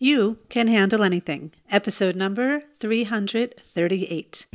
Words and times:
You 0.00 0.38
Can 0.48 0.68
Handle 0.68 1.02
Anything, 1.02 1.50
episode 1.72 2.14
number 2.14 2.62
338. 2.78 4.46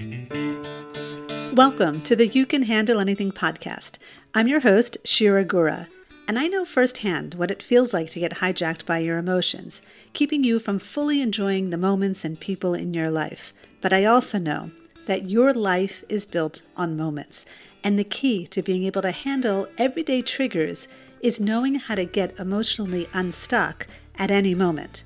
Welcome 1.54 2.02
to 2.04 2.16
the 2.16 2.28
You 2.28 2.46
Can 2.46 2.64
Handle 2.64 3.02
Anything 3.02 3.34
podcast. 3.34 3.98
I'm 4.34 4.48
your 4.48 4.62
host, 4.62 5.00
Shira 5.04 5.44
Gura, 5.44 5.90
and 6.30 6.40
I 6.40 6.48
know 6.48 6.64
firsthand 6.64 7.34
what 7.34 7.52
it 7.52 7.62
feels 7.62 7.94
like 7.94 8.10
to 8.12 8.22
get 8.22 8.36
hijacked 8.36 8.86
by 8.86 9.00
your 9.00 9.18
emotions, 9.18 9.82
keeping 10.14 10.46
you 10.46 10.60
from 10.60 10.80
fully 10.80 11.22
enjoying 11.22 11.72
the 11.72 11.78
moments 11.78 12.24
and 12.24 12.40
people 12.40 12.74
in 12.74 12.94
your 12.94 13.12
life. 13.12 13.54
But 13.82 13.92
I 13.92 14.06
also 14.06 14.40
know 14.40 14.72
that 15.08 15.30
your 15.30 15.54
life 15.54 16.06
is 16.08 16.26
built 16.26 16.62
on 16.78 16.96
moments, 16.96 17.44
and 17.84 18.00
the 18.00 18.06
key 18.06 18.48
to 18.48 18.62
being 18.62 18.86
able 18.86 19.02
to 19.02 19.12
handle 19.12 19.68
everyday 19.78 20.22
triggers 20.22 20.88
is 21.20 21.42
knowing 21.42 21.76
how 21.76 21.96
to 21.96 22.06
get 22.06 22.40
emotionally 22.40 23.10
unstuck 23.12 23.88
at 24.16 24.32
any 24.32 24.56
moment. 24.56 25.04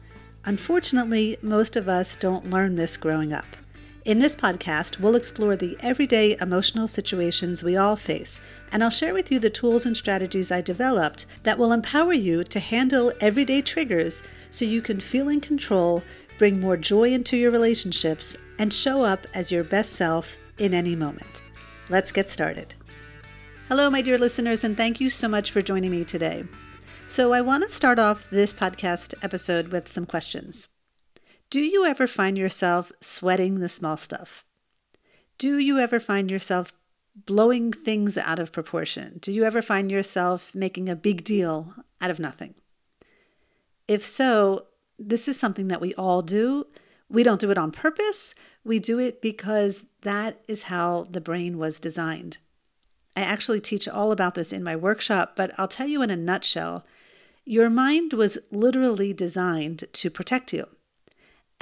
Unfortunately, 0.48 1.36
most 1.42 1.76
of 1.76 1.90
us 1.90 2.16
don't 2.16 2.50
learn 2.50 2.76
this 2.76 2.96
growing 2.96 3.34
up. 3.34 3.58
In 4.06 4.20
this 4.20 4.34
podcast, 4.34 4.98
we'll 4.98 5.18
explore 5.18 5.58
the 5.58 5.76
everyday 5.82 6.38
emotional 6.40 6.88
situations 6.88 7.64
we 7.64 7.76
all 7.76 7.98
face, 7.98 8.40
and 8.72 8.82
I'll 8.82 8.90
share 8.90 9.14
with 9.14 9.30
you 9.30 9.40
the 9.40 9.50
tools 9.50 9.86
and 9.86 9.98
strategies 9.98 10.50
I 10.50 10.62
developed 10.62 11.26
that 11.44 11.58
will 11.58 11.74
empower 11.74 12.14
you 12.14 12.46
to 12.46 12.62
handle 12.62 13.12
everyday 13.20 13.62
triggers 13.62 14.24
so 14.50 14.64
you 14.64 14.82
can 14.82 15.02
feel 15.02 15.28
in 15.28 15.42
control, 15.42 16.02
bring 16.38 16.62
more 16.62 16.78
joy 16.78 17.12
into 17.12 17.36
your 17.36 17.52
relationships, 17.52 18.38
and 18.58 18.72
show 18.72 19.02
up 19.04 19.28
as 19.34 19.52
your 19.52 19.66
best 19.66 19.92
self 19.92 20.38
in 20.60 20.74
any 20.74 20.96
moment. 20.96 21.42
Let's 21.90 22.14
get 22.14 22.30
started. 22.30 22.74
Hello, 23.68 23.90
my 23.90 24.02
dear 24.02 24.18
listeners, 24.18 24.64
and 24.64 24.78
thank 24.78 25.02
you 25.02 25.10
so 25.10 25.28
much 25.28 25.52
for 25.52 25.62
joining 25.62 25.92
me 25.92 26.06
today. 26.06 26.46
So, 27.10 27.32
I 27.32 27.40
want 27.40 27.64
to 27.64 27.70
start 27.70 28.00
off 28.00 28.30
this 28.30 28.52
podcast 28.52 29.14
episode 29.22 29.70
with 29.70 29.88
some 29.88 30.06
questions. 30.06 30.68
Do 31.50 31.62
you 31.62 31.86
ever 31.86 32.06
find 32.06 32.38
yourself 32.38 32.92
sweating 33.00 33.62
the 33.62 33.70
small 33.70 33.96
stuff? 33.96 34.44
Do 35.38 35.58
you 35.58 35.80
ever 35.80 36.02
find 36.02 36.30
yourself 36.30 36.74
blowing 37.16 37.72
things 37.72 38.18
out 38.18 38.40
of 38.40 38.52
proportion? 38.52 39.20
Do 39.22 39.32
you 39.32 39.46
ever 39.46 39.62
find 39.62 39.90
yourself 39.90 40.54
making 40.54 40.90
a 40.90 40.98
big 40.98 41.24
deal 41.24 41.76
out 42.02 42.12
of 42.12 42.20
nothing? 42.20 42.56
If 43.88 44.06
so, 44.06 44.68
this 45.00 45.30
is 45.30 45.40
something 45.40 45.70
that 45.70 45.82
we 45.82 45.94
all 45.96 46.22
do. 46.22 46.68
We 47.10 47.24
don't 47.24 47.40
do 47.40 47.52
it 47.52 47.58
on 47.58 47.72
purpose, 47.72 48.36
we 48.66 48.80
do 48.80 49.00
it 49.00 49.22
because 49.22 49.86
that 50.02 50.42
is 50.50 50.64
how 50.64 51.08
the 51.10 51.22
brain 51.22 51.58
was 51.58 51.80
designed. 51.80 52.40
I 53.16 53.22
actually 53.22 53.62
teach 53.62 53.88
all 53.88 54.12
about 54.12 54.36
this 54.36 54.52
in 54.52 54.62
my 54.62 54.76
workshop, 54.76 55.34
but 55.38 55.52
I'll 55.58 55.70
tell 55.70 55.88
you 55.88 56.02
in 56.02 56.10
a 56.10 56.18
nutshell 56.18 56.86
your 57.48 57.70
mind 57.70 58.12
was 58.12 58.38
literally 58.52 59.14
designed 59.14 59.86
to 59.94 60.10
protect 60.10 60.52
you. 60.52 60.68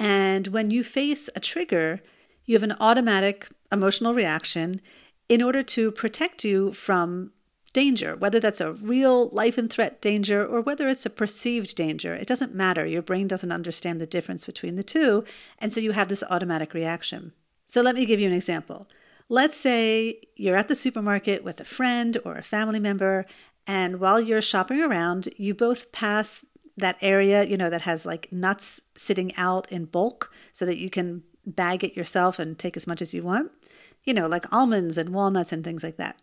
And 0.00 0.48
when 0.48 0.70
you 0.70 0.82
face 0.82 1.30
a 1.36 1.40
trigger, 1.40 2.00
you 2.44 2.56
have 2.56 2.64
an 2.64 2.76
automatic 2.80 3.48
emotional 3.70 4.12
reaction 4.12 4.80
in 5.28 5.40
order 5.40 5.62
to 5.62 5.92
protect 5.92 6.44
you 6.44 6.72
from 6.72 7.30
danger, 7.72 8.16
whether 8.16 8.40
that's 8.40 8.60
a 8.60 8.72
real 8.72 9.28
life 9.28 9.56
and 9.56 9.70
threat 9.70 10.00
danger 10.00 10.44
or 10.44 10.60
whether 10.60 10.88
it's 10.88 11.06
a 11.06 11.10
perceived 11.10 11.76
danger. 11.76 12.14
It 12.14 12.26
doesn't 12.26 12.54
matter. 12.54 12.84
Your 12.84 13.02
brain 13.02 13.28
doesn't 13.28 13.52
understand 13.52 14.00
the 14.00 14.06
difference 14.06 14.44
between 14.44 14.74
the 14.74 14.82
two. 14.82 15.24
And 15.60 15.72
so 15.72 15.80
you 15.80 15.92
have 15.92 16.08
this 16.08 16.24
automatic 16.28 16.74
reaction. 16.74 17.32
So 17.68 17.80
let 17.80 17.94
me 17.94 18.06
give 18.06 18.18
you 18.18 18.26
an 18.26 18.34
example. 18.34 18.88
Let's 19.28 19.56
say 19.56 20.20
you're 20.34 20.56
at 20.56 20.68
the 20.68 20.74
supermarket 20.74 21.44
with 21.44 21.60
a 21.60 21.64
friend 21.64 22.16
or 22.24 22.36
a 22.36 22.42
family 22.42 22.80
member, 22.80 23.24
and 23.66 23.98
while 24.00 24.20
you're 24.20 24.42
shopping 24.42 24.82
around, 24.82 25.28
you 25.36 25.54
both 25.54 25.92
pass 25.92 26.44
that 26.76 26.96
area, 27.00 27.44
you 27.44 27.56
know, 27.56 27.70
that 27.70 27.82
has 27.82 28.06
like 28.06 28.30
nuts 28.30 28.82
sitting 28.94 29.34
out 29.36 29.70
in 29.72 29.86
bulk 29.86 30.32
so 30.52 30.66
that 30.66 30.78
you 30.78 30.90
can 30.90 31.22
bag 31.44 31.82
it 31.82 31.96
yourself 31.96 32.38
and 32.38 32.58
take 32.58 32.76
as 32.76 32.86
much 32.86 33.00
as 33.00 33.14
you 33.14 33.22
want, 33.22 33.50
you 34.04 34.12
know, 34.12 34.26
like 34.26 34.52
almonds 34.52 34.98
and 34.98 35.10
walnuts 35.10 35.52
and 35.52 35.64
things 35.64 35.82
like 35.82 35.96
that. 35.96 36.20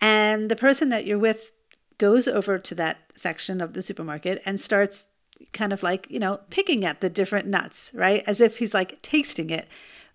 And 0.00 0.50
the 0.50 0.56
person 0.56 0.88
that 0.88 1.06
you're 1.06 1.18
with 1.18 1.52
goes 1.98 2.26
over 2.26 2.58
to 2.58 2.74
that 2.74 2.98
section 3.14 3.60
of 3.60 3.72
the 3.72 3.82
supermarket 3.82 4.42
and 4.44 4.60
starts 4.60 5.06
kind 5.52 5.72
of 5.72 5.82
like, 5.82 6.06
you 6.10 6.18
know, 6.18 6.40
picking 6.50 6.84
at 6.84 7.00
the 7.00 7.10
different 7.10 7.46
nuts, 7.46 7.92
right? 7.94 8.24
As 8.26 8.40
if 8.40 8.58
he's 8.58 8.74
like 8.74 9.00
tasting 9.02 9.50
it. 9.50 9.68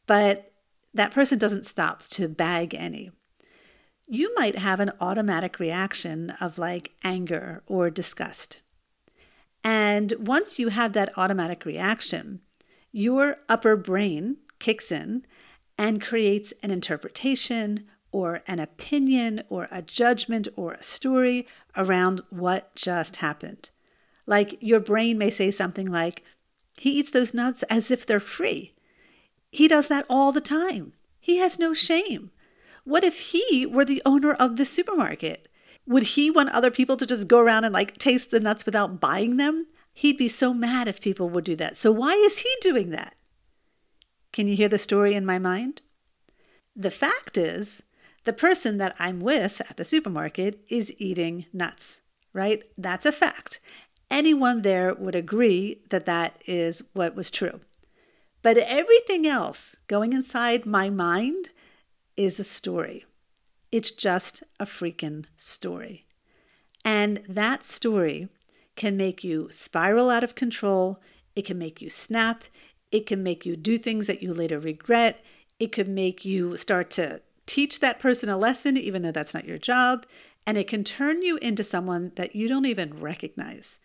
But 0.07 0.51
that 0.93 1.11
person 1.11 1.37
doesn't 1.37 1.65
stop 1.65 2.01
to 2.01 2.27
bag 2.27 2.75
any 2.75 3.11
you 4.09 4.33
might 4.35 4.57
have 4.57 4.79
an 4.79 4.91
automatic 4.99 5.59
reaction 5.59 6.31
of 6.41 6.57
like 6.57 6.91
anger 7.03 7.61
or 7.67 7.91
disgust. 7.91 8.61
And 9.63 10.13
once 10.19 10.57
you 10.57 10.69
have 10.69 10.93
that 10.93 11.15
automatic 11.15 11.63
reaction, 11.63 12.41
your 12.91 13.37
upper 13.47 13.75
brain 13.75 14.37
kicks 14.57 14.91
in 14.91 15.27
and 15.77 16.01
creates 16.01 16.53
an 16.63 16.71
interpretation 16.71 17.85
or 18.11 18.41
an 18.47 18.57
opinion 18.57 19.43
or 19.47 19.67
a 19.69 19.83
judgment 19.83 20.47
or 20.55 20.73
a 20.73 20.83
story 20.83 21.45
around 21.77 22.21
what 22.31 22.73
just 22.75 23.17
happened. 23.17 23.69
Like 24.25 24.57
your 24.59 24.79
brain 24.79 25.19
may 25.19 25.29
say 25.29 25.51
something 25.51 25.85
like, 25.85 26.23
he 26.77 26.91
eats 26.91 27.11
those 27.11 27.33
nuts 27.33 27.61
as 27.63 27.91
if 27.91 28.07
they're 28.07 28.19
free. 28.19 28.73
He 29.51 29.67
does 29.67 29.87
that 29.89 30.05
all 30.09 30.31
the 30.31 30.41
time. 30.41 30.93
He 31.19 31.37
has 31.37 31.59
no 31.59 31.75
shame. 31.75 32.31
What 32.83 33.03
if 33.03 33.31
he 33.31 33.65
were 33.65 33.85
the 33.85 34.01
owner 34.05 34.33
of 34.33 34.55
the 34.55 34.65
supermarket? 34.65 35.47
Would 35.85 36.03
he 36.03 36.29
want 36.29 36.49
other 36.49 36.71
people 36.71 36.97
to 36.97 37.05
just 37.05 37.27
go 37.27 37.39
around 37.39 37.65
and 37.65 37.73
like 37.73 37.97
taste 37.97 38.31
the 38.31 38.39
nuts 38.39 38.65
without 38.65 38.99
buying 38.99 39.37
them? 39.37 39.67
He'd 39.93 40.17
be 40.17 40.27
so 40.27 40.53
mad 40.53 40.87
if 40.87 41.01
people 41.01 41.29
would 41.29 41.43
do 41.43 41.55
that. 41.55 41.77
So, 41.77 41.91
why 41.91 42.13
is 42.13 42.39
he 42.39 42.53
doing 42.61 42.91
that? 42.91 43.15
Can 44.31 44.47
you 44.47 44.55
hear 44.55 44.69
the 44.69 44.77
story 44.77 45.13
in 45.13 45.25
my 45.25 45.39
mind? 45.39 45.81
The 46.75 46.91
fact 46.91 47.37
is, 47.37 47.81
the 48.23 48.33
person 48.33 48.77
that 48.77 48.95
I'm 48.99 49.19
with 49.19 49.61
at 49.69 49.77
the 49.77 49.83
supermarket 49.83 50.63
is 50.69 50.93
eating 50.99 51.47
nuts, 51.51 52.01
right? 52.33 52.63
That's 52.77 53.05
a 53.05 53.11
fact. 53.11 53.59
Anyone 54.11 54.61
there 54.61 54.93
would 54.93 55.15
agree 55.15 55.81
that 55.89 56.05
that 56.05 56.41
is 56.45 56.83
what 56.93 57.15
was 57.15 57.31
true. 57.31 57.61
But 58.41 58.57
everything 58.57 59.27
else 59.27 59.75
going 59.87 60.13
inside 60.13 60.65
my 60.65 60.89
mind 60.89 61.49
is 62.19 62.37
a 62.37 62.43
story. 62.43 63.05
It's 63.71 63.91
just 63.91 64.43
a 64.59 64.65
freaking 64.65 65.25
story. 65.37 66.05
And 66.83 67.23
that 67.29 67.63
story 67.63 68.27
can 68.75 68.97
make 68.97 69.23
you 69.23 69.47
spiral 69.51 70.09
out 70.09 70.23
of 70.23 70.35
control. 70.35 70.99
It 71.37 71.45
can 71.45 71.57
make 71.57 71.81
you 71.81 71.89
snap. 71.89 72.43
It 72.91 73.05
can 73.05 73.23
make 73.23 73.45
you 73.45 73.55
do 73.55 73.77
things 73.77 74.07
that 74.07 74.21
you 74.21 74.33
later 74.33 74.59
regret. 74.59 75.23
It 75.61 75.71
could 75.71 75.87
make 75.87 76.25
you 76.25 76.57
start 76.57 76.89
to 76.91 77.21
teach 77.45 77.79
that 77.79 77.99
person 77.99 78.27
a 78.27 78.37
lesson, 78.37 78.75
even 78.75 79.01
though 79.01 79.13
that's 79.13 79.33
not 79.33 79.47
your 79.47 79.57
job. 79.57 80.05
And 80.45 80.57
it 80.57 80.67
can 80.67 80.83
turn 80.83 81.21
you 81.21 81.37
into 81.37 81.63
someone 81.63 82.11
that 82.17 82.35
you 82.35 82.49
don't 82.49 82.65
even 82.65 82.99
recognize. 82.99 83.79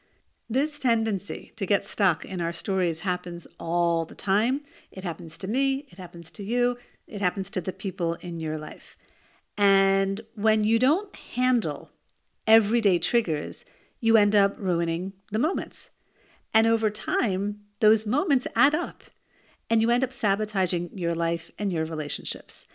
This 0.51 0.81
tendency 0.81 1.53
to 1.55 1.67
get 1.67 1.85
stuck 1.85 2.25
in 2.25 2.41
our 2.41 2.53
stories 2.53 3.01
happens 3.01 3.47
all 3.61 4.05
the 4.05 4.17
time. 4.17 4.63
It 4.91 5.05
happens 5.05 5.39
to 5.39 5.49
me, 5.49 5.87
it 5.91 5.99
happens 5.99 6.33
to 6.33 6.43
you, 6.43 6.77
it 7.07 7.21
happens 7.21 7.51
to 7.51 7.61
the 7.61 7.73
people 7.73 8.15
in 8.15 8.41
your 8.41 8.59
life. 8.59 8.97
And 9.57 10.21
when 10.35 10.65
you 10.65 10.79
don't 10.79 11.15
handle 11.15 11.91
everyday 12.47 12.99
triggers, 12.99 13.65
you 14.01 14.17
end 14.17 14.35
up 14.35 14.57
ruining 14.59 15.13
the 15.31 15.39
moments. 15.39 15.91
And 16.53 16.67
over 16.67 16.91
time, 16.91 17.61
those 17.81 18.07
moments 18.07 18.47
add 18.55 18.75
up 18.75 19.05
and 19.71 19.81
you 19.81 19.91
end 19.91 20.05
up 20.05 20.13
sabotaging 20.13 20.91
your 20.95 21.15
life 21.15 21.51
and 21.59 21.73
your 21.73 21.85
relationships. 21.85 22.67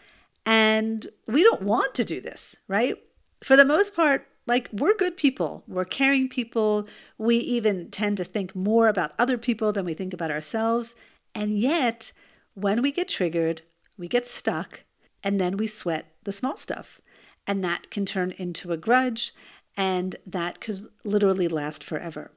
And 0.45 1.07
we 1.27 1.43
don't 1.43 1.61
want 1.61 1.93
to 1.95 2.05
do 2.05 2.19
this, 2.19 2.55
right? 2.67 2.97
For 3.43 3.55
the 3.55 3.65
most 3.65 3.95
part, 3.95 4.27
like 4.47 4.69
we're 4.73 4.95
good 4.95 5.15
people, 5.15 5.63
we're 5.67 5.85
caring 5.85 6.27
people. 6.27 6.87
We 7.17 7.37
even 7.37 7.91
tend 7.91 8.17
to 8.17 8.23
think 8.23 8.55
more 8.55 8.87
about 8.87 9.13
other 9.19 9.37
people 9.37 9.71
than 9.71 9.85
we 9.85 9.93
think 9.93 10.13
about 10.13 10.31
ourselves. 10.31 10.95
And 11.35 11.59
yet, 11.59 12.11
when 12.55 12.81
we 12.81 12.91
get 12.91 13.07
triggered, 13.07 13.61
we 13.99 14.07
get 14.07 14.25
stuck, 14.25 14.85
and 15.23 15.39
then 15.39 15.57
we 15.57 15.67
sweat 15.67 16.15
the 16.23 16.31
small 16.31 16.57
stuff. 16.57 17.01
And 17.45 17.63
that 17.63 17.91
can 17.91 18.05
turn 18.05 18.31
into 18.37 18.71
a 18.71 18.77
grudge, 18.77 19.33
and 19.75 20.15
that 20.25 20.61
could 20.61 20.87
literally 21.03 21.47
last 21.47 21.83
forever. 21.83 22.31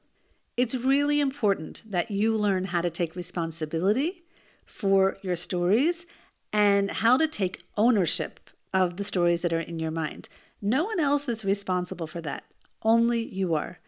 It's 0.57 0.75
really 0.75 1.19
important 1.19 1.83
that 1.89 2.11
you 2.11 2.35
learn 2.35 2.65
how 2.65 2.81
to 2.81 2.89
take 2.89 3.15
responsibility 3.15 4.23
for 4.65 5.17
your 5.21 5.35
stories 5.35 6.05
and 6.51 6.91
how 6.91 7.17
to 7.17 7.27
take 7.27 7.63
ownership 7.77 8.39
of 8.73 8.97
the 8.97 9.03
stories 9.03 9.41
that 9.41 9.53
are 9.53 9.59
in 9.59 9.79
your 9.79 9.91
mind. 9.91 10.29
No 10.61 10.83
one 10.83 10.99
else 10.99 11.27
is 11.27 11.45
responsible 11.45 12.07
for 12.07 12.21
that, 12.21 12.43
only 12.81 13.21
you 13.21 13.55
are. 13.55 13.79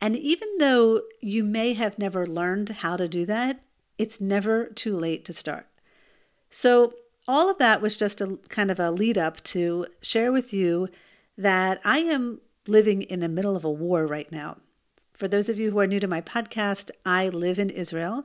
And 0.00 0.16
even 0.16 0.48
though 0.58 1.02
you 1.20 1.44
may 1.44 1.74
have 1.74 1.98
never 1.98 2.26
learned 2.26 2.68
how 2.68 2.96
to 2.96 3.08
do 3.08 3.24
that, 3.26 3.62
it's 3.98 4.20
never 4.20 4.66
too 4.66 4.96
late 4.96 5.24
to 5.26 5.32
start. 5.32 5.66
So, 6.50 6.94
all 7.28 7.50
of 7.50 7.58
that 7.58 7.80
was 7.80 7.96
just 7.96 8.20
a 8.20 8.38
kind 8.48 8.70
of 8.70 8.80
a 8.80 8.90
lead 8.90 9.16
up 9.16 9.42
to 9.44 9.86
share 10.00 10.32
with 10.32 10.52
you 10.52 10.88
that 11.36 11.80
I 11.84 11.98
am 11.98 12.40
living 12.66 13.02
in 13.02 13.20
the 13.20 13.28
middle 13.28 13.56
of 13.56 13.64
a 13.64 13.70
war 13.70 14.06
right 14.06 14.30
now. 14.30 14.58
For 15.14 15.28
those 15.28 15.48
of 15.48 15.58
you 15.58 15.70
who 15.70 15.78
are 15.78 15.86
new 15.86 16.00
to 16.00 16.08
my 16.08 16.20
podcast, 16.20 16.90
I 17.06 17.28
live 17.28 17.58
in 17.58 17.70
Israel 17.70 18.24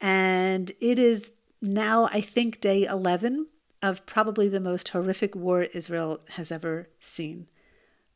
And 0.00 0.72
it 0.80 0.98
is 0.98 1.32
now, 1.62 2.08
I 2.12 2.20
think, 2.20 2.60
day 2.60 2.84
11 2.84 3.46
of 3.82 4.06
probably 4.06 4.48
the 4.48 4.60
most 4.60 4.88
horrific 4.88 5.34
war 5.34 5.62
Israel 5.62 6.20
has 6.30 6.52
ever 6.52 6.88
seen. 7.00 7.48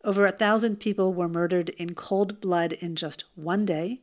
Over 0.04 0.26
a 0.26 0.32
thousand 0.32 0.80
people 0.80 1.12
were 1.12 1.28
murdered 1.28 1.70
in 1.70 1.94
cold 1.94 2.40
blood 2.40 2.72
in 2.74 2.96
just 2.96 3.24
one 3.34 3.64
day. 3.64 4.00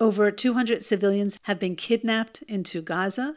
Over 0.00 0.30
200 0.30 0.84
civilians 0.84 1.38
have 1.42 1.58
been 1.58 1.76
kidnapped 1.76 2.42
into 2.42 2.82
Gaza, 2.82 3.36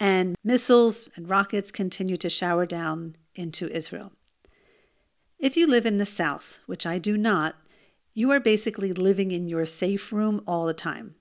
and 0.00 0.36
missiles 0.44 1.08
and 1.16 1.28
rockets 1.28 1.70
continue 1.70 2.16
to 2.16 2.30
shower 2.30 2.66
down 2.66 3.16
into 3.34 3.68
Israel. 3.68 4.12
If 5.38 5.56
you 5.56 5.66
live 5.66 5.86
in 5.86 5.98
the 5.98 6.06
South, 6.06 6.58
which 6.66 6.86
I 6.86 6.98
do 6.98 7.16
not, 7.16 7.56
you 8.14 8.30
are 8.30 8.40
basically 8.40 8.92
living 8.92 9.30
in 9.30 9.48
your 9.48 9.66
safe 9.66 10.12
room 10.12 10.42
all 10.46 10.66
the 10.66 10.74
time. 10.74 11.16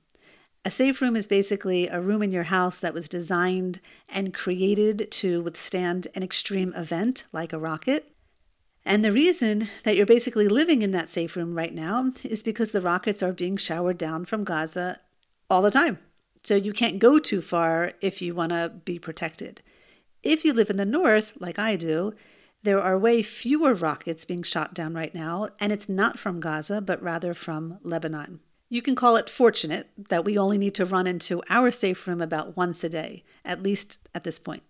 A 0.66 0.72
safe 0.72 1.02
room 1.02 1.16
is 1.16 1.28
basically 1.28 1.88
a 1.88 2.00
room 2.00 2.24
in 2.24 2.32
your 2.32 2.44
house 2.44 2.78
that 2.78 2.94
was 2.94 3.10
designed 3.10 3.82
and 4.08 4.34
created 4.34 5.12
to 5.12 5.42
withstand 5.42 6.08
an 6.16 6.24
extreme 6.24 6.74
event 6.74 7.26
like 7.34 7.52
a 7.52 7.60
rocket. 7.60 8.14
And 8.86 9.04
the 9.04 9.12
reason 9.12 9.68
that 9.84 9.98
you're 9.98 10.06
basically 10.06 10.48
living 10.48 10.82
in 10.82 10.92
that 10.92 11.10
safe 11.10 11.36
room 11.36 11.54
right 11.56 11.74
now 11.74 12.12
is 12.24 12.44
because 12.44 12.72
the 12.72 12.82
rockets 12.82 13.22
are 13.22 13.34
being 13.34 13.58
showered 13.58 13.98
down 13.98 14.24
from 14.26 14.44
Gaza 14.44 15.00
all 15.50 15.62
the 15.62 15.72
time. 15.72 16.00
So 16.44 16.56
you 16.56 16.74
can't 16.74 17.00
go 17.00 17.20
too 17.20 17.42
far 17.42 17.94
if 18.02 18.22
you 18.22 18.36
want 18.36 18.52
to 18.52 18.74
be 18.84 19.00
protected. 19.00 19.62
If 20.22 20.44
you 20.46 20.54
live 20.54 20.70
in 20.70 20.78
the 20.78 20.86
north, 20.86 21.34
like 21.40 21.58
I 21.58 21.76
do, 21.76 22.14
there 22.64 22.80
are 22.80 22.98
way 22.98 23.22
fewer 23.22 23.74
rockets 23.74 24.26
being 24.26 24.44
shot 24.44 24.74
down 24.74 24.94
right 24.94 25.14
now, 25.14 25.50
and 25.60 25.72
it's 25.72 25.90
not 25.90 26.20
from 26.20 26.40
Gaza, 26.40 26.82
but 26.82 27.02
rather 27.02 27.34
from 27.34 27.80
Lebanon. 27.84 28.40
You 28.70 28.82
can 28.82 28.96
call 28.96 29.18
it 29.18 29.30
fortunate 29.30 29.90
that 29.98 30.26
we 30.26 30.38
only 30.38 30.58
need 30.58 30.74
to 30.76 30.86
run 30.86 31.06
into 31.06 31.44
our 31.50 31.72
safe 31.72 32.08
room 32.08 32.22
about 32.22 32.58
once 32.58 32.84
a 32.84 32.90
day, 32.90 33.24
at 33.46 33.62
least 33.62 34.00
at 34.16 34.24
this 34.24 34.40
point. 34.40 34.64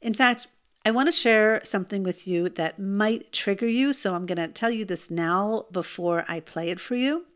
In 0.00 0.14
fact, 0.14 0.46
I 0.84 0.90
want 0.90 1.08
to 1.08 1.12
share 1.12 1.60
something 1.64 2.02
with 2.02 2.28
you 2.28 2.48
that 2.50 2.78
might 2.78 3.32
trigger 3.32 3.68
you, 3.68 3.92
so 3.92 4.14
I'm 4.14 4.26
going 4.26 4.38
to 4.38 4.48
tell 4.48 4.70
you 4.70 4.84
this 4.84 5.10
now 5.10 5.64
before 5.72 6.24
I 6.28 6.40
play 6.40 6.70
it 6.70 6.80
for 6.80 6.94
you. 6.94 7.26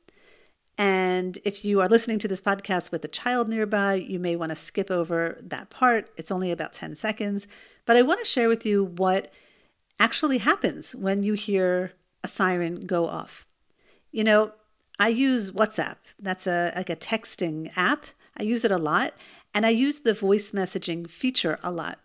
And 0.83 1.39
if 1.45 1.65
you 1.65 1.81
are 1.81 1.89
listening 1.89 2.19
to 2.19 2.27
this 2.27 2.41
podcast 2.41 2.91
with 2.91 3.05
a 3.05 3.09
child 3.09 3.49
nearby, 3.49 3.95
you 3.95 4.19
may 4.19 4.35
want 4.35 4.51
to 4.51 4.57
skip 4.57 4.91
over 4.91 5.39
that 5.41 5.71
part. 5.71 6.11
It's 6.17 6.33
only 6.33 6.51
about 6.51 6.73
10 6.73 6.97
seconds. 6.97 7.47
But 7.87 7.97
I 7.97 8.03
want 8.03 8.19
to 8.19 8.27
share 8.27 8.49
with 8.49 8.67
you 8.67 8.87
what 8.87 9.33
actually 10.01 10.39
happens 10.39 10.93
when 10.93 11.23
you 11.23 11.35
hear 11.35 11.93
a 12.25 12.29
siren 12.29 12.85
go 12.85 13.07
off. 13.07 13.47
You 14.11 14.25
know, 14.25 14.55
I 14.99 15.11
use 15.11 15.53
WhatsApp. 15.53 15.99
That's 16.19 16.49
a 16.49 16.73
like 16.75 16.91
a 16.91 16.97
texting 16.97 17.71
app. 17.77 18.07
I 18.37 18.43
use 18.43 18.65
it 18.65 18.73
a 18.73 18.77
lot 18.77 19.15
and 19.55 19.65
I 19.65 19.69
use 19.69 20.01
the 20.01 20.15
voice 20.15 20.51
messaging 20.51 21.09
feature 21.09 21.61
a 21.63 21.71
lot. 21.71 22.01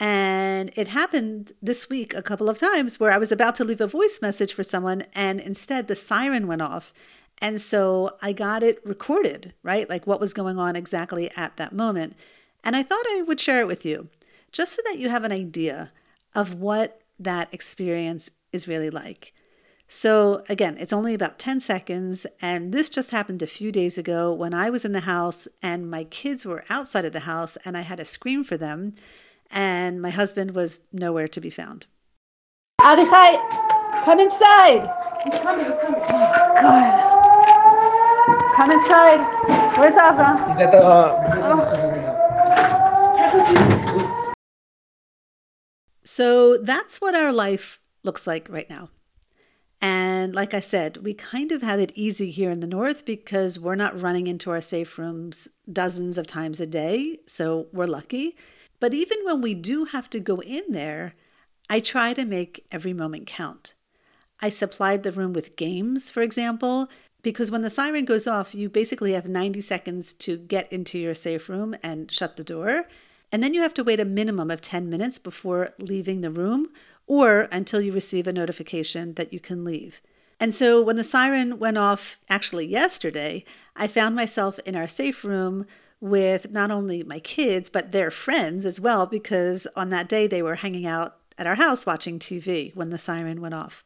And 0.00 0.72
it 0.74 0.88
happened 0.88 1.52
this 1.62 1.88
week 1.88 2.14
a 2.14 2.22
couple 2.22 2.48
of 2.48 2.58
times 2.58 2.98
where 2.98 3.12
I 3.12 3.18
was 3.18 3.30
about 3.30 3.54
to 3.56 3.64
leave 3.64 3.80
a 3.80 3.86
voice 3.86 4.20
message 4.20 4.52
for 4.54 4.64
someone 4.64 5.04
and 5.12 5.40
instead 5.40 5.86
the 5.86 5.94
siren 5.96 6.48
went 6.48 6.62
off. 6.62 6.92
And 7.40 7.60
so 7.60 8.16
I 8.20 8.32
got 8.32 8.62
it 8.62 8.84
recorded, 8.84 9.54
right? 9.62 9.88
Like 9.88 10.06
what 10.06 10.20
was 10.20 10.34
going 10.34 10.58
on 10.58 10.76
exactly 10.76 11.30
at 11.36 11.56
that 11.56 11.72
moment. 11.72 12.16
And 12.64 12.74
I 12.74 12.82
thought 12.82 13.04
I 13.08 13.22
would 13.22 13.40
share 13.40 13.60
it 13.60 13.66
with 13.66 13.84
you 13.84 14.08
just 14.52 14.72
so 14.72 14.82
that 14.86 14.98
you 14.98 15.08
have 15.08 15.24
an 15.24 15.32
idea 15.32 15.92
of 16.34 16.54
what 16.54 17.02
that 17.18 17.52
experience 17.52 18.30
is 18.52 18.68
really 18.68 18.90
like. 18.90 19.32
So, 19.90 20.44
again, 20.50 20.76
it's 20.78 20.92
only 20.92 21.14
about 21.14 21.38
10 21.38 21.60
seconds. 21.60 22.26
And 22.42 22.72
this 22.72 22.90
just 22.90 23.10
happened 23.10 23.42
a 23.42 23.46
few 23.46 23.72
days 23.72 23.96
ago 23.96 24.32
when 24.32 24.52
I 24.52 24.68
was 24.68 24.84
in 24.84 24.92
the 24.92 25.00
house 25.00 25.48
and 25.62 25.90
my 25.90 26.04
kids 26.04 26.44
were 26.44 26.64
outside 26.68 27.06
of 27.06 27.14
the 27.14 27.20
house 27.20 27.56
and 27.64 27.76
I 27.76 27.80
had 27.80 27.98
to 27.98 28.04
scream 28.04 28.44
for 28.44 28.58
them. 28.58 28.92
And 29.50 30.02
my 30.02 30.10
husband 30.10 30.50
was 30.50 30.82
nowhere 30.92 31.28
to 31.28 31.40
be 31.40 31.48
found. 31.48 31.86
Avichai, 32.82 34.04
come 34.04 34.20
inside. 34.20 34.94
He's 35.24 35.40
coming, 35.40 35.64
he's 35.64 35.78
coming. 35.78 36.00
Oh, 36.04 36.52
God. 36.60 37.17
Come 38.58 38.72
inside. 38.72 39.20
Where's 39.78 39.94
Ava? 39.94 40.44
He's 40.48 40.58
at 40.58 40.72
the. 40.72 40.84
Uh, 40.84 41.14
oh. 43.94 44.34
So 46.02 46.58
that's 46.58 47.00
what 47.00 47.14
our 47.14 47.32
life 47.32 47.78
looks 48.02 48.26
like 48.26 48.48
right 48.50 48.68
now. 48.68 48.90
And 49.80 50.34
like 50.34 50.54
I 50.54 50.58
said, 50.58 50.96
we 51.04 51.14
kind 51.14 51.52
of 51.52 51.62
have 51.62 51.78
it 51.78 51.92
easy 51.94 52.32
here 52.32 52.50
in 52.50 52.58
the 52.58 52.66
North 52.66 53.04
because 53.04 53.60
we're 53.60 53.76
not 53.76 54.00
running 54.00 54.26
into 54.26 54.50
our 54.50 54.60
safe 54.60 54.98
rooms 54.98 55.46
dozens 55.72 56.18
of 56.18 56.26
times 56.26 56.58
a 56.58 56.66
day. 56.66 57.20
So 57.26 57.68
we're 57.72 57.86
lucky. 57.86 58.36
But 58.80 58.92
even 58.92 59.18
when 59.22 59.40
we 59.40 59.54
do 59.54 59.84
have 59.84 60.10
to 60.10 60.18
go 60.18 60.40
in 60.40 60.64
there, 60.70 61.14
I 61.70 61.78
try 61.78 62.12
to 62.12 62.24
make 62.24 62.66
every 62.72 62.92
moment 62.92 63.28
count. 63.28 63.74
I 64.40 64.48
supplied 64.48 65.04
the 65.04 65.12
room 65.12 65.32
with 65.32 65.54
games, 65.54 66.10
for 66.10 66.22
example, 66.22 66.88
because 67.22 67.50
when 67.50 67.62
the 67.62 67.70
siren 67.70 68.04
goes 68.04 68.26
off, 68.26 68.54
you 68.54 68.68
basically 68.68 69.12
have 69.12 69.26
90 69.26 69.60
seconds 69.60 70.12
to 70.14 70.36
get 70.36 70.72
into 70.72 70.98
your 70.98 71.14
safe 71.14 71.48
room 71.48 71.74
and 71.82 72.10
shut 72.10 72.36
the 72.36 72.44
door. 72.44 72.84
And 73.30 73.42
then 73.42 73.52
you 73.52 73.62
have 73.62 73.74
to 73.74 73.84
wait 73.84 74.00
a 74.00 74.04
minimum 74.04 74.50
of 74.50 74.60
10 74.60 74.88
minutes 74.88 75.18
before 75.18 75.70
leaving 75.78 76.20
the 76.20 76.30
room 76.30 76.68
or 77.06 77.48
until 77.50 77.80
you 77.80 77.92
receive 77.92 78.26
a 78.26 78.32
notification 78.32 79.14
that 79.14 79.32
you 79.32 79.40
can 79.40 79.64
leave. 79.64 80.00
And 80.40 80.54
so 80.54 80.80
when 80.80 80.96
the 80.96 81.04
siren 81.04 81.58
went 81.58 81.78
off, 81.78 82.18
actually 82.28 82.66
yesterday, 82.66 83.44
I 83.74 83.88
found 83.88 84.14
myself 84.14 84.58
in 84.60 84.76
our 84.76 84.86
safe 84.86 85.24
room 85.24 85.66
with 86.00 86.50
not 86.50 86.70
only 86.70 87.02
my 87.02 87.18
kids, 87.18 87.68
but 87.68 87.90
their 87.90 88.10
friends 88.10 88.64
as 88.64 88.78
well, 88.78 89.04
because 89.04 89.66
on 89.74 89.90
that 89.90 90.08
day 90.08 90.28
they 90.28 90.42
were 90.42 90.56
hanging 90.56 90.86
out 90.86 91.16
at 91.36 91.46
our 91.46 91.56
house 91.56 91.84
watching 91.84 92.18
TV 92.18 92.74
when 92.76 92.90
the 92.90 92.98
siren 92.98 93.40
went 93.40 93.54
off. 93.54 93.82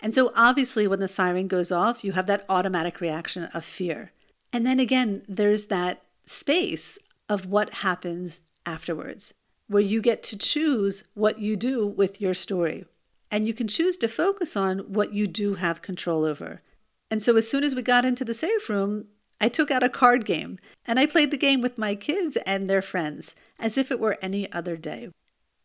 And 0.00 0.14
so 0.14 0.32
obviously, 0.36 0.86
when 0.86 1.00
the 1.00 1.08
siren 1.08 1.48
goes 1.48 1.72
off, 1.72 2.04
you 2.04 2.12
have 2.12 2.26
that 2.26 2.44
automatic 2.48 3.00
reaction 3.00 3.44
of 3.54 3.64
fear. 3.64 4.12
And 4.52 4.66
then 4.66 4.78
again, 4.78 5.22
there's 5.28 5.66
that 5.66 6.02
space 6.24 6.98
of 7.28 7.46
what 7.46 7.74
happens 7.74 8.40
afterwards 8.64 9.32
where 9.68 9.82
you 9.82 10.00
get 10.00 10.22
to 10.22 10.38
choose 10.38 11.04
what 11.14 11.40
you 11.40 11.56
do 11.56 11.86
with 11.86 12.20
your 12.20 12.34
story. 12.34 12.84
And 13.30 13.46
you 13.46 13.54
can 13.54 13.66
choose 13.66 13.96
to 13.98 14.08
focus 14.08 14.56
on 14.56 14.78
what 14.80 15.12
you 15.12 15.26
do 15.26 15.54
have 15.54 15.82
control 15.82 16.24
over. 16.24 16.62
And 17.10 17.22
so, 17.22 17.36
as 17.36 17.48
soon 17.48 17.64
as 17.64 17.74
we 17.74 17.82
got 17.82 18.04
into 18.04 18.24
the 18.24 18.34
safe 18.34 18.68
room, 18.68 19.06
I 19.40 19.48
took 19.48 19.70
out 19.70 19.82
a 19.82 19.88
card 19.88 20.24
game 20.24 20.58
and 20.86 20.98
I 20.98 21.06
played 21.06 21.30
the 21.30 21.36
game 21.36 21.60
with 21.60 21.76
my 21.76 21.94
kids 21.94 22.36
and 22.46 22.68
their 22.68 22.82
friends 22.82 23.34
as 23.58 23.76
if 23.76 23.90
it 23.90 24.00
were 24.00 24.18
any 24.22 24.50
other 24.52 24.76
day. 24.76 25.10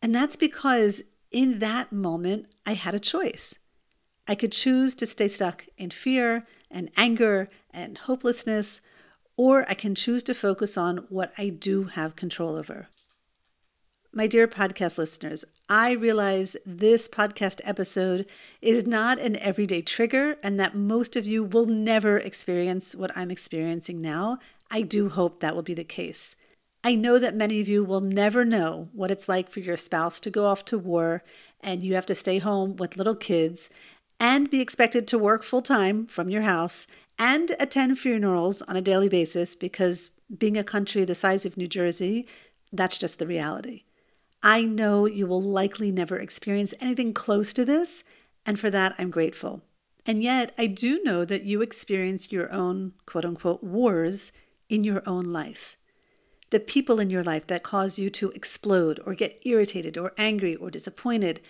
And 0.02 0.14
that's 0.14 0.36
because 0.36 1.02
in 1.30 1.60
that 1.60 1.92
moment, 1.92 2.46
I 2.66 2.74
had 2.74 2.94
a 2.94 3.00
choice. 3.00 3.58
I 4.26 4.34
could 4.34 4.52
choose 4.52 4.94
to 4.96 5.06
stay 5.06 5.28
stuck 5.28 5.66
in 5.76 5.90
fear 5.90 6.46
and 6.70 6.90
anger 6.96 7.48
and 7.70 7.98
hopelessness, 7.98 8.80
or 9.36 9.66
I 9.68 9.74
can 9.74 9.94
choose 9.94 10.22
to 10.24 10.34
focus 10.34 10.76
on 10.76 10.98
what 11.08 11.32
I 11.36 11.48
do 11.48 11.84
have 11.84 12.16
control 12.16 12.56
over. 12.56 12.88
My 14.14 14.26
dear 14.26 14.46
podcast 14.46 14.98
listeners, 14.98 15.44
I 15.68 15.92
realize 15.92 16.54
this 16.66 17.08
podcast 17.08 17.62
episode 17.64 18.26
is 18.60 18.86
not 18.86 19.18
an 19.18 19.36
everyday 19.38 19.80
trigger 19.80 20.36
and 20.42 20.60
that 20.60 20.76
most 20.76 21.16
of 21.16 21.24
you 21.24 21.42
will 21.42 21.64
never 21.64 22.18
experience 22.18 22.94
what 22.94 23.10
I'm 23.16 23.30
experiencing 23.30 24.02
now. 24.02 24.38
I 24.70 24.82
do 24.82 25.08
hope 25.08 25.40
that 25.40 25.54
will 25.54 25.62
be 25.62 25.74
the 25.74 25.82
case. 25.82 26.36
I 26.84 26.94
know 26.94 27.18
that 27.18 27.34
many 27.34 27.60
of 27.60 27.68
you 27.68 27.84
will 27.84 28.00
never 28.02 28.44
know 28.44 28.90
what 28.92 29.10
it's 29.10 29.30
like 29.30 29.48
for 29.48 29.60
your 29.60 29.78
spouse 29.78 30.20
to 30.20 30.30
go 30.30 30.44
off 30.44 30.64
to 30.66 30.78
war 30.78 31.22
and 31.60 31.82
you 31.82 31.94
have 31.94 32.06
to 32.06 32.14
stay 32.14 32.38
home 32.38 32.76
with 32.76 32.96
little 32.96 33.16
kids 33.16 33.70
and 34.22 34.48
be 34.48 34.60
expected 34.60 35.08
to 35.08 35.18
work 35.18 35.42
full 35.42 35.60
time 35.60 36.06
from 36.06 36.30
your 36.30 36.42
house 36.42 36.86
and 37.18 37.50
attend 37.58 37.98
funerals 37.98 38.62
on 38.62 38.76
a 38.76 38.80
daily 38.80 39.08
basis 39.08 39.56
because 39.56 40.10
being 40.38 40.56
a 40.56 40.62
country 40.62 41.04
the 41.04 41.14
size 41.14 41.44
of 41.44 41.56
New 41.56 41.66
Jersey, 41.66 42.28
that's 42.72 42.98
just 42.98 43.18
the 43.18 43.26
reality. 43.26 43.82
I 44.40 44.62
know 44.62 45.06
you 45.06 45.26
will 45.26 45.42
likely 45.42 45.90
never 45.90 46.18
experience 46.18 46.72
anything 46.80 47.12
close 47.12 47.52
to 47.52 47.64
this, 47.64 48.04
and 48.46 48.58
for 48.58 48.70
that 48.70 48.94
I'm 48.96 49.10
grateful. 49.10 49.62
And 50.06 50.22
yet, 50.22 50.52
I 50.56 50.66
do 50.68 51.02
know 51.02 51.24
that 51.24 51.42
you 51.42 51.60
experience 51.60 52.32
your 52.32 52.50
own 52.52 52.92
quote 53.06 53.24
unquote 53.24 53.62
wars 53.62 54.30
in 54.68 54.84
your 54.84 55.02
own 55.04 55.24
life. 55.24 55.76
The 56.50 56.60
people 56.60 57.00
in 57.00 57.10
your 57.10 57.24
life 57.24 57.48
that 57.48 57.64
cause 57.64 57.98
you 57.98 58.08
to 58.10 58.30
explode 58.30 59.00
or 59.04 59.14
get 59.14 59.40
irritated 59.44 59.98
or 59.98 60.12
angry 60.16 60.54
or 60.54 60.70
disappointed. 60.70 61.40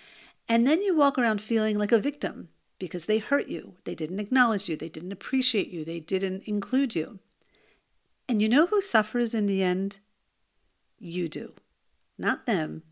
And 0.49 0.67
then 0.67 0.83
you 0.83 0.97
walk 0.97 1.19
around 1.19 1.41
feeling 1.41 1.79
like 1.79 1.93
a 1.93 1.99
victim 1.99 2.49
because 2.83 3.07
they 3.07 3.19
hurt 3.19 3.47
you, 3.47 3.77
they 3.85 3.95
didn't 3.95 4.19
acknowledge 4.19 4.69
you, 4.69 4.75
they 4.75 4.89
didn't 4.89 5.13
appreciate 5.13 5.69
you, 5.69 5.85
they 5.85 6.01
didn't 6.01 6.43
include 6.49 6.97
you. 6.97 7.21
And 8.29 8.43
you 8.43 8.49
know 8.49 8.67
who 8.67 8.81
suffers 8.81 9.35
in 9.35 9.47
the 9.47 9.63
end? 9.63 10.01
You 10.99 11.29
do 11.29 11.53
not 12.19 12.45
them, 12.45 12.83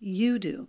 you 0.00 0.38
do. 0.38 0.68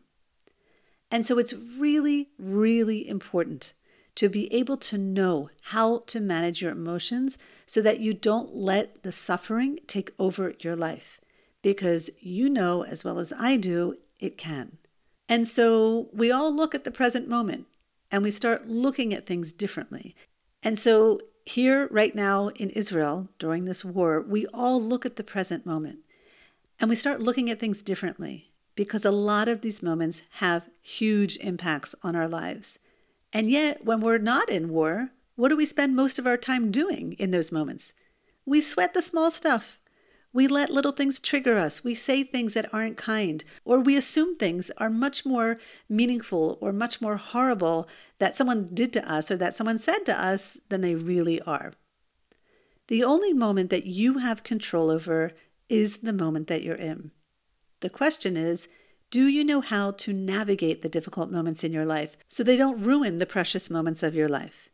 And 1.10 1.26
so 1.26 1.40
it's 1.40 1.54
really, 1.54 2.32
really 2.38 3.08
important 3.08 3.74
to 4.16 4.28
be 4.28 4.54
able 4.54 4.76
to 4.76 4.98
know 4.98 5.50
how 5.62 6.00
to 6.08 6.20
manage 6.20 6.62
your 6.62 6.74
emotions 6.74 7.38
so 7.66 7.82
that 7.82 8.02
you 8.02 8.14
don't 8.14 8.54
let 8.54 9.04
the 9.04 9.14
suffering 9.14 9.80
take 9.88 10.12
over 10.20 10.54
your 10.60 10.76
life. 10.76 11.22
Because 11.62 12.10
you 12.20 12.50
know 12.50 12.84
as 12.84 13.06
well 13.06 13.20
as 13.20 13.32
I 13.32 13.56
do, 13.56 13.96
it 14.20 14.38
can. 14.38 14.80
And 15.30 15.48
so 15.48 16.10
we 16.12 16.30
all 16.30 16.54
look 16.54 16.76
at 16.76 16.84
the 16.84 16.92
present 16.92 17.30
moment 17.30 17.68
and 18.12 18.24
we 18.24 18.32
start 18.32 18.68
looking 18.68 19.14
at 19.14 19.26
things 19.26 19.54
differently. 19.54 20.16
And 20.64 20.78
so 20.78 21.20
here, 21.46 21.88
right 21.92 22.14
now 22.14 22.50
in 22.50 22.70
Israel, 22.72 23.30
during 23.40 23.66
this 23.66 23.84
war, 23.84 24.22
we 24.22 24.46
all 24.48 24.82
look 24.82 25.06
at 25.06 25.16
the 25.16 25.24
present 25.24 25.66
moment 25.66 26.00
and 26.80 26.90
we 26.90 26.96
start 26.96 27.22
looking 27.22 27.50
at 27.50 27.60
things 27.60 27.84
differently 27.84 28.52
because 28.76 29.04
a 29.04 29.12
lot 29.12 29.48
of 29.48 29.62
these 29.62 29.84
moments 29.84 30.22
have 30.34 30.70
huge 30.82 31.38
impacts 31.38 31.96
on 32.04 32.16
our 32.16 32.28
lives. 32.28 32.80
And 33.34 33.50
yet, 33.50 33.84
when 33.84 34.00
we're 34.00 34.18
not 34.18 34.50
in 34.50 34.70
war, 34.70 35.10
what 35.36 35.50
do 35.50 35.58
we 35.58 35.66
spend 35.66 35.96
most 35.96 36.18
of 36.18 36.26
our 36.26 36.38
time 36.38 36.72
doing 36.72 37.14
in 37.14 37.32
those 37.32 37.52
moments? 37.52 37.94
We 38.46 38.62
sweat 38.62 38.94
the 38.94 39.02
small 39.02 39.32
stuff. 39.32 39.80
We 40.32 40.48
let 40.48 40.70
little 40.70 40.92
things 40.92 41.20
trigger 41.20 41.58
us. 41.58 41.84
We 41.84 41.96
say 41.96 42.24
things 42.24 42.54
that 42.54 42.72
aren't 42.74 42.98
kind, 42.98 43.44
or 43.66 43.80
we 43.80 43.98
assume 43.98 44.36
things 44.36 44.70
are 44.78 44.90
much 44.90 45.26
more 45.26 45.58
meaningful 45.90 46.58
or 46.62 46.72
much 46.72 47.02
more 47.02 47.18
horrible 47.18 47.90
that 48.20 48.36
someone 48.36 48.68
did 48.72 48.94
to 48.94 49.12
us 49.12 49.32
or 49.32 49.38
that 49.38 49.56
someone 49.56 49.80
said 49.80 50.06
to 50.06 50.20
us 50.20 50.60
than 50.70 50.82
they 50.82 50.96
really 50.96 51.42
are. 51.42 51.74
The 52.88 53.04
only 53.04 53.34
moment 53.34 53.70
that 53.72 53.86
you 53.86 54.20
have 54.20 54.44
control 54.44 54.92
over 54.92 55.32
is 55.68 55.98
the 55.98 56.14
moment 56.14 56.48
that 56.48 56.64
you're 56.64 56.76
in. 56.76 57.12
The 57.82 57.90
question 57.90 58.36
is 58.38 58.68
do 59.12 59.26
you 59.26 59.44
know 59.44 59.62
how 59.62 59.92
to 59.92 60.14
navigate 60.14 60.84
the 60.84 60.90
difficult 60.90 61.32
moments 61.32 61.64
in 61.64 61.74
your 61.74 61.86
life 61.86 62.16
so 62.28 62.44
they 62.44 62.56
don't 62.56 62.80
ruin 62.80 63.18
the 63.18 63.26
precious 63.26 63.70
moments 63.70 64.04
of 64.04 64.14
your 64.14 64.28
life? 64.28 64.70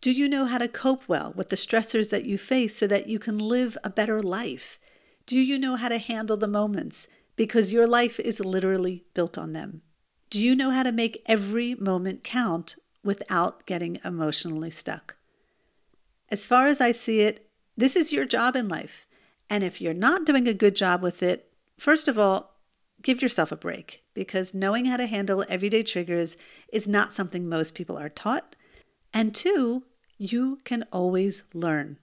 Do 0.00 0.12
you 0.12 0.28
know 0.28 0.44
how 0.44 0.58
to 0.58 0.68
cope 0.68 1.08
well 1.08 1.32
with 1.34 1.48
the 1.48 1.56
stressors 1.56 2.10
that 2.10 2.24
you 2.24 2.38
face 2.38 2.76
so 2.76 2.86
that 2.86 3.08
you 3.08 3.18
can 3.18 3.36
live 3.36 3.76
a 3.82 3.90
better 3.90 4.20
life? 4.20 4.78
Do 5.26 5.38
you 5.38 5.58
know 5.58 5.74
how 5.74 5.88
to 5.88 5.98
handle 5.98 6.36
the 6.36 6.46
moments 6.46 7.08
because 7.34 7.72
your 7.72 7.86
life 7.86 8.20
is 8.20 8.38
literally 8.38 9.04
built 9.12 9.36
on 9.36 9.54
them? 9.54 9.82
Do 10.30 10.40
you 10.40 10.54
know 10.54 10.70
how 10.70 10.84
to 10.84 10.92
make 10.92 11.22
every 11.26 11.74
moment 11.74 12.22
count 12.22 12.76
without 13.02 13.66
getting 13.66 13.98
emotionally 14.04 14.70
stuck? 14.70 15.16
As 16.30 16.46
far 16.46 16.66
as 16.66 16.80
I 16.80 16.92
see 16.92 17.20
it, 17.20 17.48
this 17.76 17.96
is 17.96 18.12
your 18.12 18.24
job 18.24 18.54
in 18.54 18.68
life. 18.68 19.06
And 19.50 19.64
if 19.64 19.80
you're 19.80 19.94
not 19.94 20.26
doing 20.26 20.46
a 20.46 20.54
good 20.54 20.76
job 20.76 21.02
with 21.02 21.22
it, 21.22 21.50
first 21.76 22.06
of 22.06 22.18
all, 22.18 22.54
give 23.02 23.22
yourself 23.22 23.50
a 23.50 23.56
break 23.56 24.04
because 24.14 24.54
knowing 24.54 24.84
how 24.84 24.96
to 24.96 25.06
handle 25.06 25.44
everyday 25.48 25.82
triggers 25.82 26.36
is 26.72 26.86
not 26.86 27.12
something 27.12 27.48
most 27.48 27.74
people 27.74 27.98
are 27.98 28.08
taught. 28.08 28.54
And 29.14 29.34
two, 29.34 29.84
you 30.18 30.58
can 30.64 30.84
always 30.92 31.44
learn. 31.54 31.96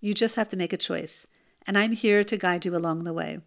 You 0.00 0.14
just 0.14 0.36
have 0.36 0.48
to 0.48 0.56
make 0.56 0.72
a 0.72 0.78
choice. 0.78 1.26
And 1.66 1.78
I'm 1.78 1.92
here 1.92 2.24
to 2.24 2.36
guide 2.36 2.64
you 2.64 2.74
along 2.74 3.04
the 3.04 3.12
way. 3.12 3.40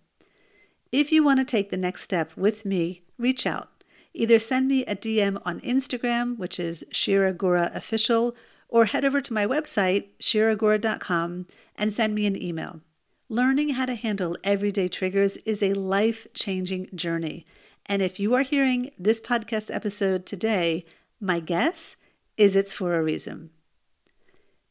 If 0.91 1.11
you 1.11 1.23
want 1.23 1.39
to 1.39 1.45
take 1.45 1.71
the 1.71 1.77
next 1.77 2.03
step 2.03 2.37
with 2.37 2.63
me, 2.63 3.01
reach 3.17 3.45
out. 3.45 3.83
Either 4.13 4.39
send 4.39 4.69
me 4.69 4.85
a 4.85 4.95
DM 4.95 5.41
on 5.43 5.59
Instagram, 5.59 6.37
which 6.37 6.57
is 6.57 6.85
Shira 6.91 7.33
Gura 7.33 7.75
Official, 7.75 8.33
or 8.69 8.85
head 8.85 9.03
over 9.03 9.19
to 9.19 9.33
my 9.33 9.45
website, 9.45 10.07
shiragura.com, 10.21 11.47
and 11.75 11.93
send 11.93 12.15
me 12.15 12.25
an 12.25 12.41
email. 12.41 12.79
Learning 13.27 13.69
how 13.69 13.85
to 13.85 13.95
handle 13.95 14.37
everyday 14.43 14.87
triggers 14.87 15.35
is 15.37 15.61
a 15.61 15.73
life 15.73 16.27
changing 16.33 16.89
journey. 16.95 17.45
And 17.87 18.01
if 18.01 18.19
you 18.19 18.33
are 18.35 18.43
hearing 18.43 18.91
this 18.97 19.19
podcast 19.19 19.73
episode 19.73 20.25
today, 20.25 20.85
my 21.19 21.39
guess 21.39 21.95
is 22.37 22.55
it's 22.55 22.71
for 22.71 22.95
a 22.95 23.03
reason. 23.03 23.49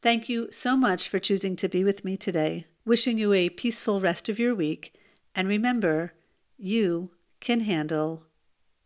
Thank 0.05 0.29
you 0.29 0.49
so 0.51 0.77
much 0.77 1.09
for 1.09 1.17
choosing 1.17 1.55
to 1.55 1.67
be 1.67 1.83
with 1.83 2.05
me 2.05 2.15
today. 2.15 2.65
Wishing 2.85 3.17
you 3.17 3.33
a 3.33 3.49
peaceful 3.49 3.99
rest 3.99 4.29
of 4.29 4.37
your 4.37 4.53
week. 4.53 4.93
And 5.33 5.47
remember, 5.47 6.13
you 6.59 7.09
can 7.39 7.61
handle 7.61 8.21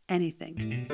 anything. 0.07 0.87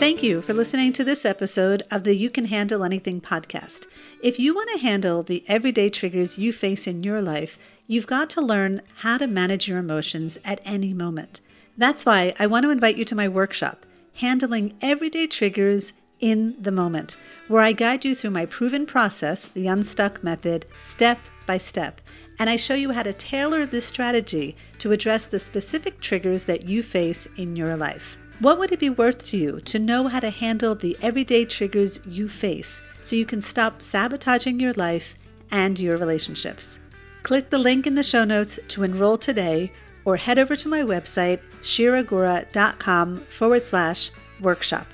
Thank 0.00 0.24
you 0.24 0.42
for 0.42 0.52
listening 0.52 0.92
to 0.94 1.04
this 1.04 1.24
episode 1.24 1.84
of 1.92 2.02
the 2.02 2.16
You 2.16 2.28
Can 2.28 2.46
Handle 2.46 2.82
Anything 2.82 3.20
podcast. 3.20 3.86
If 4.20 4.40
you 4.40 4.52
want 4.52 4.70
to 4.72 4.80
handle 4.80 5.22
the 5.22 5.44
everyday 5.46 5.90
triggers 5.90 6.36
you 6.36 6.52
face 6.52 6.88
in 6.88 7.04
your 7.04 7.22
life, 7.22 7.56
you've 7.86 8.08
got 8.08 8.28
to 8.30 8.40
learn 8.40 8.82
how 8.96 9.18
to 9.18 9.28
manage 9.28 9.68
your 9.68 9.78
emotions 9.78 10.38
at 10.44 10.60
any 10.64 10.92
moment. 10.92 11.40
That's 11.78 12.04
why 12.04 12.34
I 12.40 12.48
want 12.48 12.64
to 12.64 12.70
invite 12.70 12.96
you 12.96 13.04
to 13.04 13.14
my 13.14 13.28
workshop, 13.28 13.86
Handling 14.14 14.74
Everyday 14.80 15.28
Triggers 15.28 15.92
in 16.20 16.54
the 16.60 16.72
Moment, 16.72 17.16
where 17.48 17.62
I 17.62 17.72
guide 17.72 18.04
you 18.04 18.14
through 18.14 18.30
my 18.30 18.46
proven 18.46 18.86
process, 18.86 19.46
the 19.46 19.66
Unstuck 19.66 20.22
Method, 20.22 20.66
step 20.78 21.18
by 21.46 21.58
step. 21.58 22.00
And 22.38 22.50
I 22.50 22.56
show 22.56 22.74
you 22.74 22.92
how 22.92 23.02
to 23.02 23.12
tailor 23.12 23.66
this 23.66 23.84
strategy 23.84 24.56
to 24.78 24.92
address 24.92 25.26
the 25.26 25.38
specific 25.38 26.00
triggers 26.00 26.44
that 26.44 26.66
you 26.66 26.82
face 26.82 27.26
in 27.36 27.56
your 27.56 27.76
life. 27.76 28.18
What 28.40 28.58
would 28.58 28.72
it 28.72 28.80
be 28.80 28.90
worth 28.90 29.24
to 29.26 29.36
you 29.36 29.60
to 29.60 29.78
know 29.78 30.08
how 30.08 30.20
to 30.20 30.30
handle 30.30 30.74
the 30.74 30.96
everyday 31.00 31.44
triggers 31.44 32.00
you 32.06 32.28
face 32.28 32.82
so 33.00 33.14
you 33.14 33.26
can 33.26 33.40
stop 33.40 33.82
sabotaging 33.82 34.58
your 34.58 34.72
life 34.72 35.14
and 35.50 35.78
your 35.78 35.96
relationships? 35.96 36.80
Click 37.22 37.50
the 37.50 37.58
link 37.58 37.86
in 37.86 37.94
the 37.94 38.02
show 38.02 38.24
notes 38.24 38.58
to 38.68 38.82
enroll 38.82 39.16
today 39.16 39.72
or 40.04 40.16
head 40.16 40.38
over 40.38 40.56
to 40.56 40.68
my 40.68 40.80
website, 40.80 41.40
shiragura.com 41.62 43.20
forward 43.26 43.62
slash 43.62 44.10
workshop. 44.40 44.86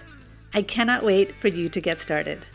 I 0.52 0.62
cannot 0.62 1.04
wait 1.04 1.36
for 1.36 1.46
you 1.48 1.68
to 1.68 1.80
get 1.80 1.98
started. 1.98 2.46